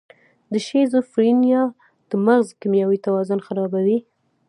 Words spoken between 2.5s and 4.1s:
کیمیاوي توازن خرابوي.